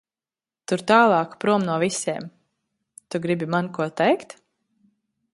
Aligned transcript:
Tur 0.71 0.81
tālāk 0.91 1.35
prom 1.43 1.65
no 1.67 1.75
visiem. 1.83 2.25
Tu 3.15 3.21
gribi 3.27 3.49
man 3.57 3.69
ko 3.77 3.87
teikt? 4.01 4.33